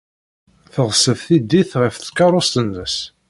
[0.73, 2.95] Teɣṣeb tiddit ɣer tkeṛṛust-nnes.